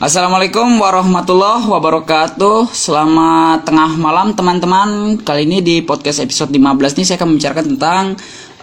[0.00, 2.72] Assalamualaikum warahmatullahi wabarakatuh.
[2.72, 5.20] Selamat tengah malam teman-teman.
[5.20, 8.04] Kali ini di podcast episode 15 ini saya akan membicarakan tentang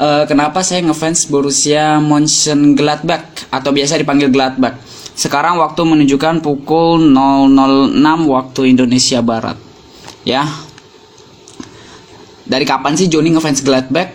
[0.02, 4.82] uh, Kenapa saya ngefans Borussia Mönchengladbach Atau biasa dipanggil Gladbach.
[5.14, 9.62] Sekarang waktu menunjukkan pukul 006 waktu Indonesia Barat.
[10.26, 10.42] Ya.
[12.50, 14.10] Dari kapan sih Joni ngefans Gladbach?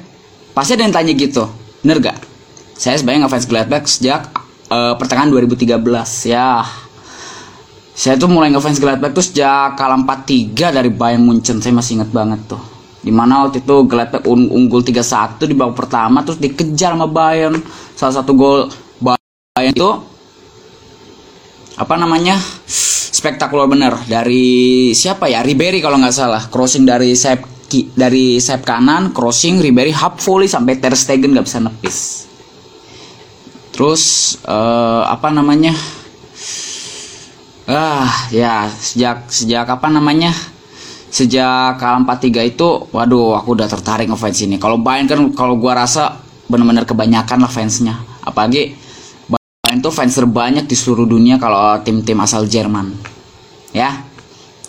[0.58, 1.46] Pasti ada yang tanya gitu.
[1.86, 2.18] Bener gak?
[2.74, 4.26] Saya sebenarnya ngefans Gladbach sejak
[4.74, 5.78] uh, pertengahan 2013
[6.26, 6.81] Ya
[7.92, 11.60] saya tuh mulai ngefans Gladbach tuh sejak kalah 4-3 dari Bayern Munchen.
[11.60, 12.60] Saya masih ingat banget tuh.
[13.04, 17.60] Di mana waktu itu Gladbach un unggul 3-1 di babak pertama terus dikejar sama Bayern.
[17.92, 19.90] Salah satu gol Bayern itu
[21.76, 22.40] apa namanya
[23.12, 23.92] spektakuler bener.
[24.08, 25.44] Dari siapa ya?
[25.44, 26.42] Ribery kalau nggak salah.
[26.48, 27.44] Crossing dari sayap
[27.92, 32.24] dari sayap kanan crossing Ribery half volley sampai Ter Stegen nggak bisa nepis.
[33.72, 35.72] Terus uh, apa namanya
[37.62, 40.34] Ah, ya sejak sejak apa namanya?
[41.12, 44.56] Sejak kalah 4-3 itu, waduh, aku udah tertarik ngefans ini.
[44.56, 48.00] Kalau Bayern kan kalau gua rasa benar-benar kebanyakan lah fansnya.
[48.24, 48.74] Apalagi
[49.28, 52.96] Bayern tuh fans terbanyak di seluruh dunia kalau tim-tim asal Jerman.
[53.70, 54.08] Ya.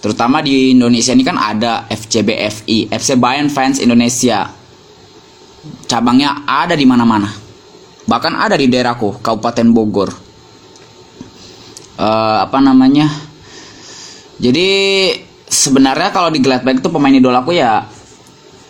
[0.03, 4.51] Terutama di Indonesia ini kan ada FCBFI, FC Bayern Fans Indonesia.
[5.87, 7.31] Cabangnya ada di mana-mana.
[8.03, 10.22] Bahkan ada di daerahku, Kabupaten Bogor
[12.03, 13.07] uh, apa namanya?
[14.43, 14.69] Jadi
[15.47, 17.87] sebenarnya kalau di Gladbach itu pemain idola aku ya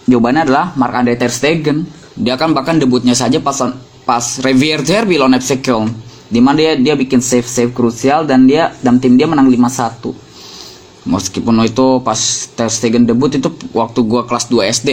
[0.06, 1.90] jawabannya adalah Mark Andre Ter Stegen.
[2.14, 3.58] Dia kan bahkan debutnya saja pas
[4.06, 5.90] pas Revier Derby lawan FC Köln
[6.34, 11.06] di mana dia dia bikin save save krusial dan dia dan tim dia menang 5-1
[11.06, 12.18] meskipun itu pas
[12.58, 14.90] Ter Stegen debut itu waktu gua kelas 2 SD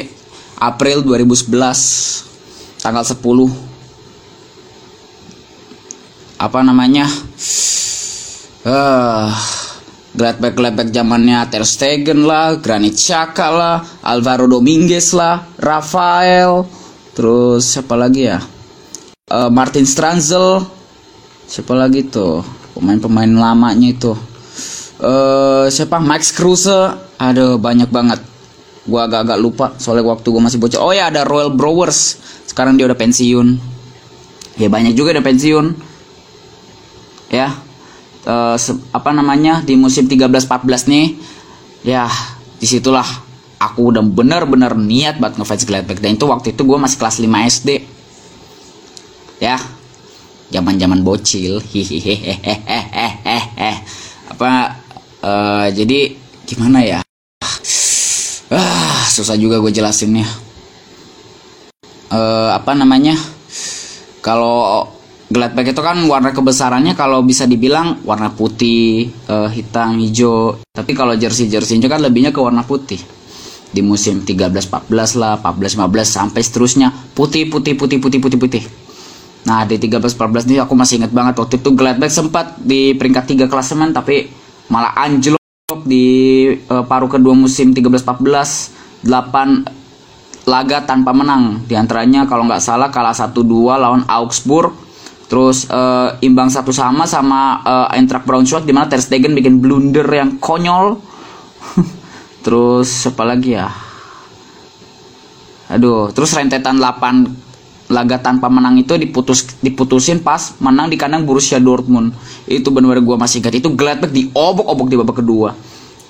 [0.61, 1.49] April 2011
[2.85, 3.21] tanggal 10
[6.41, 7.09] apa namanya
[8.61, 9.33] Uh,
[10.13, 16.69] Gladbach Gladbach zamannya Ter Stegen lah, Granit Xhaka lah, Alvaro Dominguez lah, Rafael,
[17.17, 18.43] terus siapa lagi ya?
[19.31, 20.67] Uh, Martin Stranzel,
[21.49, 22.45] siapa lagi tuh?
[22.77, 24.13] Pemain-pemain lamanya itu.
[25.01, 25.97] Uh, siapa?
[25.97, 28.21] Max Kruse, ada banyak banget.
[28.85, 30.81] Gua agak-agak lupa soalnya waktu gua masih bocah.
[30.83, 32.21] Oh ya ada Royal Brewers.
[32.45, 33.57] Sekarang dia udah pensiun.
[34.61, 35.67] Ya banyak juga udah pensiun.
[37.31, 37.55] Ya,
[38.27, 38.57] uh,
[38.93, 41.07] apa namanya di musim 13-14 nih
[41.87, 42.09] ya
[42.61, 43.07] di situlah
[43.61, 47.57] aku udah bener-bener niat buat ngefans Gladbach dan itu waktu itu gue masih kelas 5
[47.61, 47.69] SD
[49.41, 49.57] ya
[50.51, 51.63] zaman-zaman bocil.
[51.63, 53.73] Hihihehehehehe
[54.35, 54.51] apa
[55.23, 57.01] uh, jadi gimana ya?
[58.51, 60.27] Ah susah juga gue jelasinnya.
[62.11, 63.15] Uh, apa namanya?
[64.21, 64.91] Kalau
[65.31, 70.59] Gladbach itu kan warna kebesarannya kalau bisa dibilang warna putih, uh, hitam, hijau.
[70.75, 72.99] Tapi kalau jersey jersey itu kan lebihnya ke warna putih.
[73.71, 78.63] Di musim 13-14 lah, 14-15 sampai seterusnya putih, putih, putih, putih, putih, putih.
[79.47, 83.47] Nah di 13-14 ini aku masih ingat banget waktu itu Gladbach sempat di peringkat 3
[83.47, 84.27] klasemen tapi
[84.67, 85.41] malah anjlok
[85.87, 91.63] di uh, paruh kedua musim 13-14 8 laga tanpa menang.
[91.71, 93.39] Di antaranya kalau nggak salah kalah 1-2
[93.79, 94.90] lawan Augsburg
[95.31, 100.03] Terus uh, imbang satu sama sama uh, Eintracht Braunschweig di mana Ter Stegen bikin blunder
[100.11, 100.99] yang konyol.
[102.45, 103.71] terus apa lagi ya?
[105.71, 111.63] Aduh, terus rentetan 8 laga tanpa menang itu diputus diputusin pas menang di kandang Borussia
[111.63, 112.11] Dortmund.
[112.51, 113.55] Itu benar-benar gua masih ingat.
[113.55, 115.55] Itu Gladbach diobok-obok di babak kedua.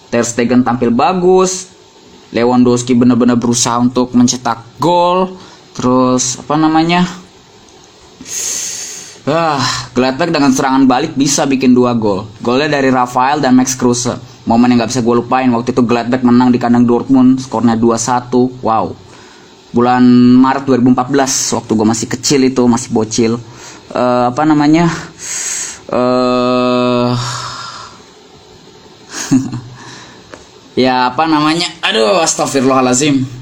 [0.09, 1.69] Ter Stegen tampil bagus.
[2.33, 5.37] Lewandowski benar-benar berusaha untuk mencetak gol.
[5.77, 7.05] Terus apa namanya?
[9.29, 9.61] Wah,
[9.93, 12.25] Gladbach dengan serangan balik bisa bikin dua gol.
[12.41, 14.17] Golnya dari Rafael dan Max Kruse.
[14.49, 18.65] Momen yang gak bisa gue lupain waktu itu Gladbach menang di kandang Dortmund, skornya 2-1.
[18.65, 18.97] Wow.
[19.71, 20.03] Bulan
[20.41, 23.33] Maret 2014, waktu gue masih kecil itu, masih bocil.
[23.93, 24.89] Uh, apa namanya?
[25.93, 27.13] Uh,
[30.89, 31.69] ya apa namanya?
[31.85, 33.40] Aduh, astagfirullahalazim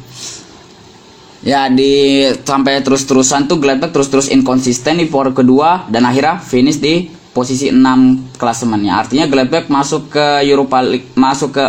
[1.43, 7.06] ya di sampai terus-terusan tuh Gladbach terus-terus inkonsisten di power kedua dan akhirnya finish di
[7.31, 8.99] posisi 6 klasemennya.
[8.99, 11.64] Artinya Gladbach masuk ke Europa League, masuk ke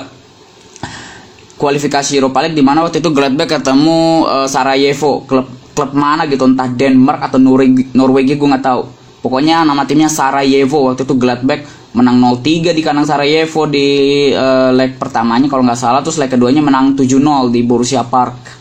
[1.59, 5.45] kualifikasi Europa League di mana waktu itu Gladbach ketemu uh, Sarajevo, klub
[5.77, 8.81] klub mana gitu entah Denmark atau Norwegia, Norwegia gue nggak tahu.
[9.19, 11.61] Pokoknya nama timnya Sarajevo waktu itu Gladbach
[11.93, 13.87] menang 0-3 di kandang Sarajevo di
[14.33, 18.58] uh, leg pertamanya kalau nggak salah terus leg keduanya menang 7-0 di Borussia Park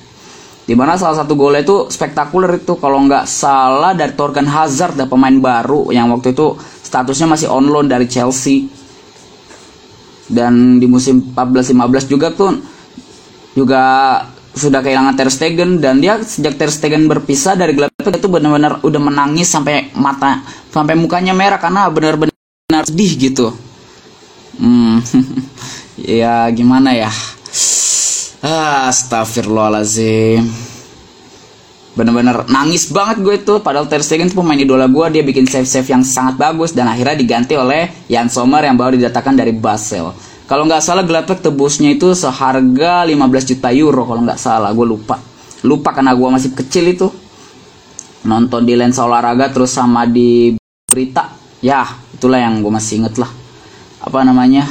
[0.69, 5.09] Di mana salah satu gol itu spektakuler itu kalau nggak salah dari Torgan Hazard dan
[5.09, 8.69] pemain baru yang waktu itu statusnya masih on loan dari Chelsea.
[10.29, 12.61] dan di musim 14-15 juga pun
[13.57, 13.81] juga
[14.53, 19.01] sudah kehilangan Ter Stegen dan dia sejak Ter Stegen berpisah dari Gladbach itu benar-benar udah
[19.01, 23.57] menangis sampai mata sampai mukanya merah karena benar-benar sedih gitu.
[24.59, 25.01] Hmm,
[26.21, 27.09] ya gimana ya?
[28.39, 30.47] Ah, astagfirullahaladzim.
[31.99, 35.91] Bener-bener nangis banget gue itu padahal Ter Stegen itu pemain idola gue dia bikin save-save
[35.91, 40.15] yang sangat bagus dan akhirnya diganti oleh Jan Sommer yang baru didatangkan dari Basel
[40.49, 43.21] kalau nggak salah Gladbach tebusnya itu seharga 15
[43.53, 45.21] juta euro kalau nggak salah, gue lupa.
[45.61, 47.13] Lupa karena gue masih kecil itu.
[48.25, 50.57] Nonton di lensa olahraga terus sama di
[50.89, 51.37] berita.
[51.61, 51.85] Ya,
[52.17, 53.29] itulah yang gue masih inget lah.
[54.01, 54.65] Apa namanya?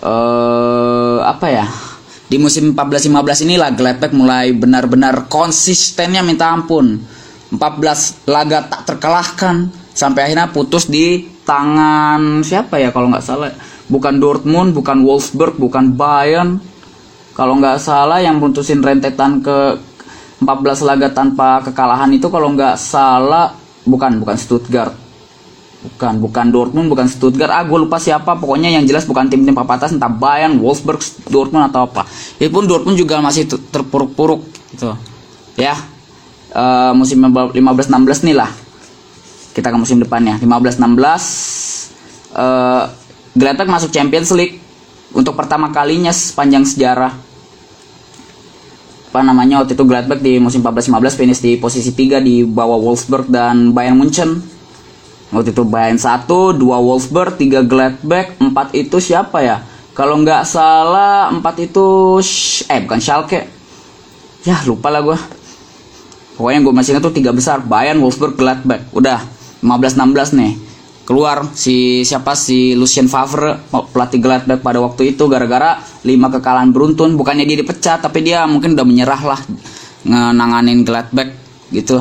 [0.00, 1.68] uh, apa ya?
[2.34, 6.98] Di musim 14-15 inilah Gladbach mulai benar-benar konsistennya minta ampun.
[7.54, 13.54] 14 laga tak terkalahkan sampai akhirnya putus di tangan siapa ya kalau nggak salah
[13.86, 16.58] bukan Dortmund, bukan Wolfsburg, bukan Bayern.
[17.38, 19.78] Kalau nggak salah yang putusin rentetan ke
[20.42, 23.54] 14 laga tanpa kekalahan itu kalau nggak salah
[23.86, 25.03] bukan bukan Stuttgart.
[25.84, 27.52] Bukan, bukan Dortmund, bukan Stuttgart.
[27.52, 28.40] Ah, gue lupa siapa.
[28.40, 32.08] Pokoknya yang jelas bukan tim-tim papan atas, entah Bayern, Wolfsburg, Dortmund atau apa.
[32.40, 34.40] Itu pun Dortmund juga masih terpuruk-puruk
[34.72, 34.96] gitu.
[35.60, 35.76] Ya.
[36.54, 38.48] Uh, musim 15-16 nih lah.
[39.52, 40.40] Kita ke musim depannya.
[40.40, 40.80] 15-16
[42.32, 42.88] uh,
[43.34, 44.62] Gladbach masuk Champions League
[45.14, 47.12] untuk pertama kalinya sepanjang sejarah.
[49.10, 53.30] Apa namanya waktu itu Gladbach di musim 14-15 finish di posisi 3 di bawah Wolfsburg
[53.30, 54.53] dan Bayern Munchen.
[55.34, 59.66] Waktu itu Bayern 1, 2 Wolfsburg, 3 Gladbach, 4 itu siapa ya?
[59.90, 61.86] Kalau nggak salah 4 itu
[62.70, 63.50] eh bukan Schalke.
[64.46, 65.18] Ya lupa lah gue.
[66.38, 68.86] Pokoknya gue masih ingat tuh tiga besar Bayern, Wolfsburg, Gladbach.
[68.94, 69.18] Udah
[69.62, 70.52] 15-16 nih
[71.04, 73.60] keluar si siapa si Lucien Favre
[73.92, 78.72] pelatih Gladbach pada waktu itu gara-gara lima kekalahan beruntun bukannya dia dipecat tapi dia mungkin
[78.72, 79.40] udah menyerah lah
[80.08, 81.28] nanganin Gladbach
[81.68, 82.00] gitu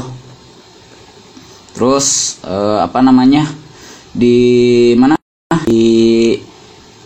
[1.73, 3.49] terus uh, apa namanya
[4.13, 5.17] di mana
[5.65, 6.37] di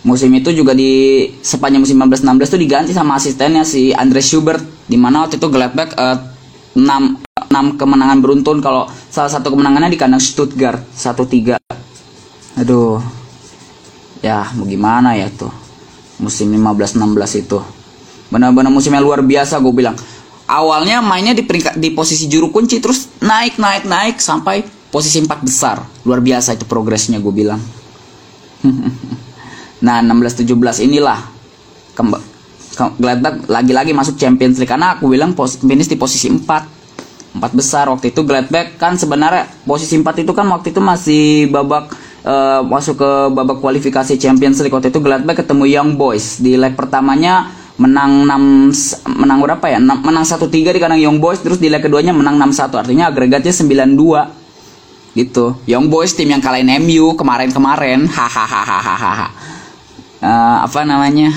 [0.04, 4.96] musim itu juga di sepanjang musim 15-16 itu diganti sama asistennya si Andre Schubert di
[4.96, 6.18] mana waktu itu Gladbach uh,
[6.76, 11.58] 6 6 kemenangan beruntun kalau salah satu kemenangannya di kandang Stuttgart 1-3
[12.60, 13.00] aduh
[14.20, 15.68] ya mau gimana ya tuh
[16.18, 17.60] musim 15-16 itu.
[18.28, 19.96] Benar-benar musimnya luar biasa gue bilang
[20.48, 25.40] awalnya mainnya di peringkat di posisi juru kunci terus naik naik naik sampai posisi empat
[25.44, 25.84] besar.
[26.08, 27.62] Luar biasa itu progresnya gue bilang.
[29.78, 31.22] Nah 16-17 inilah.
[33.46, 38.26] Lagi-lagi masuk Champions League karena aku bilang finish di posisi 4 empat besar waktu itu
[38.26, 41.94] Gladbach kan sebenarnya posisi 4 itu kan waktu itu masih babak
[42.26, 44.74] uh, masuk ke babak kualifikasi Champions League.
[44.74, 49.78] Waktu itu Gladbach ketemu Young Boys di leg pertamanya menang 6 menang berapa ya?
[49.78, 53.54] 6, menang 1-3 di kandang Young Boys terus di leg keduanya menang 6-1 artinya agregatnya
[53.54, 55.58] 9-2 gitu.
[55.70, 59.30] Young Boys tim yang kalahin MU kemarin-kemarin hahaha
[60.22, 61.34] uh, apa namanya?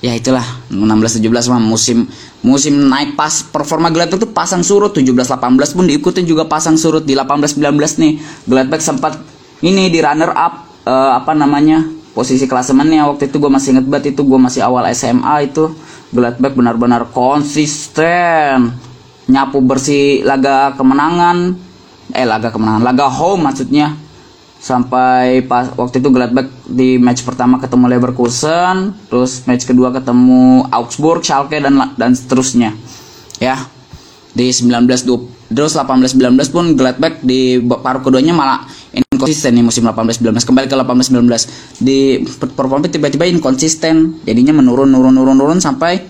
[0.00, 2.08] Ya itulah 16 17 mah musim
[2.40, 7.04] musim naik pas performa Gladbach tuh pasang surut 17 18 pun diikutin juga pasang surut
[7.04, 8.12] di 18 19 nih.
[8.48, 9.20] Gladbach sempat
[9.60, 13.06] ini di runner up uh, apa namanya posisi klasemennya.
[13.06, 15.72] Waktu itu gue masih inget banget itu gue masih awal SMA itu.
[16.10, 18.74] Gladbach benar-benar konsisten.
[19.30, 21.54] Nyapu bersih laga kemenangan.
[22.10, 23.94] Eh laga kemenangan laga home maksudnya.
[24.60, 31.24] Sampai pas waktu itu Gladbach di match pertama ketemu Leverkusen terus match kedua ketemu Augsburg
[31.24, 32.76] Schalke dan dan seterusnya.
[33.40, 33.56] Ya
[34.30, 34.86] di 19
[35.50, 38.68] terus 18 19 pun Gladbach di paruh keduanya malah
[39.20, 42.24] inkonsisten nih musim 18-19 kembali ke 18-19 di
[42.56, 46.00] performa tiba-tiba inkonsisten jadinya menurun nurun nurun nurun sampai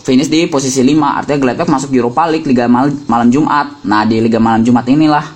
[0.00, 3.82] finish di posisi 5 artinya Gladbach masuk Europa League Liga Mal malam Jumat.
[3.82, 5.26] Nah di Liga malam Jumat inilah.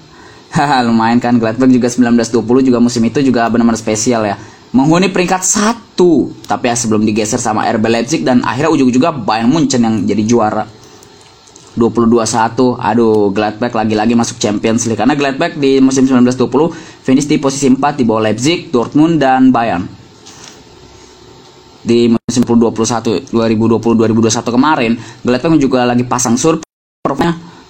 [0.86, 1.34] Lumayan kan.
[1.42, 4.38] Gladbach juga 19-20 juga musim itu juga benar-benar spesial ya.
[4.70, 6.30] Menghuni peringkat satu.
[6.46, 10.75] Tapi ya sebelum digeser sama RB Leipzig dan akhirnya ujung-ujungnya Bayern Munchen yang jadi juara
[11.76, 14.98] 22-1 aduh Gladbach lagi-lagi masuk Champions League.
[14.98, 16.72] Karena Gladbach di musim 19-20
[17.04, 19.84] finish di posisi 4 di bawah Leipzig, Dortmund dan Bayern.
[21.86, 24.92] Di musim 2021 2020-2021 kemarin
[25.22, 26.64] Gladbach juga lagi pasang surf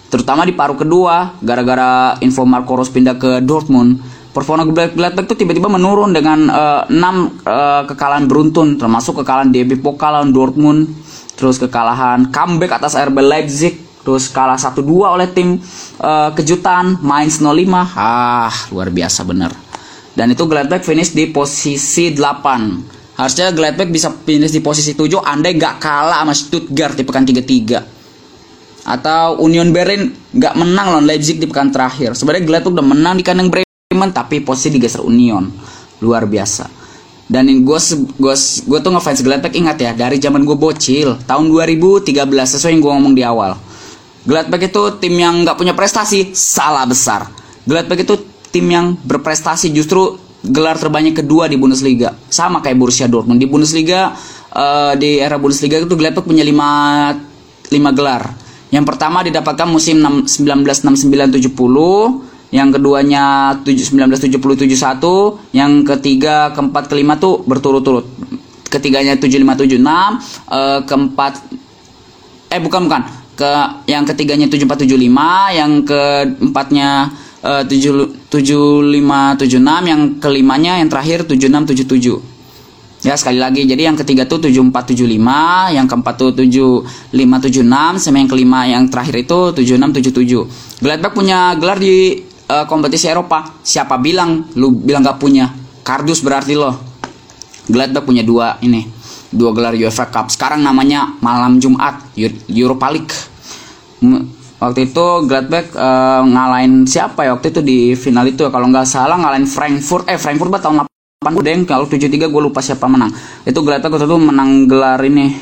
[0.07, 4.01] terutama di paruh kedua gara-gara info Marco Rose pindah ke Dortmund.
[4.33, 10.21] Performa Gladbach tuh tiba-tiba menurun dengan uh, 6 uh, kekalahan beruntun termasuk kekalahan DB Pokal
[10.21, 10.93] lawan Dortmund
[11.37, 15.59] terus kekalahan comeback atas RB Leipzig terus kalah 1-2 oleh tim
[15.99, 17.51] uh, kejutan Mainz 05
[17.99, 19.51] ah luar biasa bener
[20.15, 25.57] dan itu Gladbach finish di posisi 8 Harusnya Gladbach bisa finish di posisi 7 andai
[25.57, 28.85] gak kalah sama Stuttgart di pekan 33.
[28.87, 32.13] Atau Union Berlin gak menang lawan Leipzig di pekan terakhir.
[32.13, 35.49] Sebenarnya Gladbach udah menang di kandang Bremen tapi posisi digeser Union.
[36.05, 36.69] Luar biasa.
[37.27, 37.79] Dan gue
[38.21, 38.35] gue
[38.69, 42.93] gue tuh ngefans Gladbach ingat ya dari zaman gue bocil tahun 2013 sesuai yang gue
[43.01, 43.57] ngomong di awal.
[44.27, 47.31] Gladbach itu tim yang gak punya prestasi salah besar.
[47.63, 48.19] Gladbach itu
[48.51, 52.11] tim yang berprestasi justru gelar terbanyak kedua di Bundesliga.
[52.27, 53.39] Sama kayak Borussia Dortmund.
[53.39, 54.19] Di Bundesliga
[54.51, 58.35] uh, di era Bundesliga itu Gladbach punya 5 5 gelar.
[58.75, 68.07] Yang pertama didapatkan musim 1969-70 yang keduanya 1970-71 yang ketiga keempat kelima tuh berturut-turut.
[68.67, 71.33] Ketiganya 75-76 uh, keempat
[72.51, 73.03] eh bukan bukan
[73.37, 73.53] ke
[73.85, 77.13] yang ketiganya 7475 yang keempatnya
[78.83, 82.19] lima tujuh enam yang kelimanya yang terakhir tujuh enam tujuh tujuh.
[83.05, 86.83] Ya sekali lagi jadi yang ketiga tuh tujuh empat tujuh lima yang keempat tuh tujuh
[87.15, 90.43] lima tujuh enam sama yang kelima yang terakhir itu tujuh enam tujuh tujuh.
[90.83, 93.63] Gladbach punya gelar di uh, kompetisi Eropa.
[93.63, 94.49] Siapa bilang?
[94.59, 95.53] Lu bilang gak punya.
[95.87, 96.73] Kardus berarti lo
[97.71, 98.96] Gladbach punya dua ini
[99.37, 100.33] dua gelar UEFA Cup.
[100.33, 102.17] Sekarang namanya malam Jumat
[102.49, 103.15] Europa League.
[104.57, 109.21] Waktu itu Gladbach uh, ngalahin siapa ya waktu itu di final itu kalau nggak salah
[109.21, 110.89] ngalahin Frankfurt eh Frankfurt bah tahun
[111.21, 113.13] 80 deh kalau 73 gue lupa siapa menang.
[113.45, 115.37] Itu Gladbach waktu itu menang gelar ini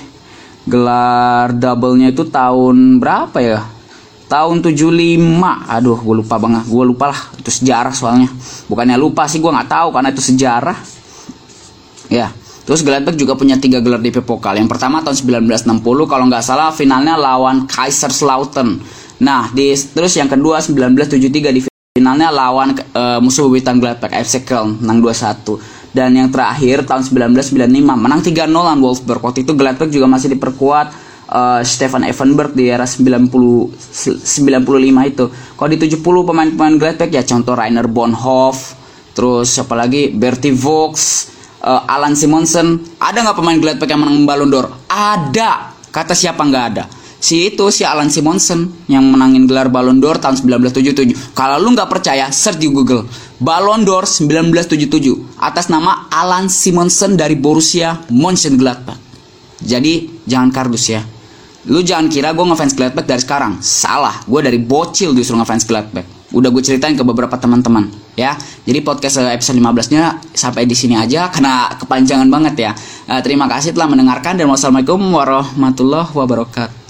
[0.66, 3.62] gelar double-nya itu tahun berapa ya?
[4.26, 4.82] Tahun 75
[5.70, 8.26] aduh gue lupa banget gue lupa lah itu sejarah soalnya.
[8.66, 10.78] Bukannya lupa sih gue nggak tahu karena itu sejarah.
[12.10, 14.56] Ya Terus Gladbach juga punya tiga gelar DP Pokal.
[14.56, 18.80] Yang pertama tahun 1960 kalau nggak salah finalnya lawan Kaiserslautern.
[19.20, 21.60] Nah, di terus yang kedua 1973 di
[21.94, 25.94] finalnya lawan uh, musuh bebuyutan Gladbach FC Köln menang 2-1.
[25.94, 29.22] Dan yang terakhir tahun 1995 menang 3-0 lawan Wolfsburg.
[29.22, 30.86] Waktu itu Gladbach juga masih diperkuat
[31.30, 35.24] uh, Stefan Effenberg di era 90 95 itu.
[35.30, 38.74] Kalau di 70 pemain-pemain Gladbach ya contoh Rainer Bonhoff,
[39.14, 41.33] terus siapa lagi Bertie Vogts,
[41.64, 42.84] uh, Alan Simonsen.
[43.00, 44.66] Ada nggak pemain Gladbach yang menang Ballon d'Or?
[44.92, 45.72] Ada.
[45.88, 46.84] Kata siapa nggak ada?
[47.24, 51.32] si itu si Alan Simonsen yang menangin gelar Ballon d'Or tahun 1977.
[51.32, 53.08] Kalau lu nggak percaya, search di Google.
[53.40, 59.00] Ballon d'Or 1977 atas nama Alan Simonsen dari Borussia Mönchengladbach.
[59.64, 61.00] Jadi jangan kardus ya.
[61.64, 63.64] Lu jangan kira gue ngefans Gladbach dari sekarang.
[63.64, 66.04] Salah, gue dari bocil justru ngefans Gladbach.
[66.36, 68.38] Udah gue ceritain ke beberapa teman-teman ya.
[68.64, 72.72] Jadi podcast episode 15-nya sampai di sini aja karena kepanjangan banget ya.
[73.10, 76.83] Uh, terima kasih telah mendengarkan dan wassalamualaikum warahmatullahi wabarakatuh.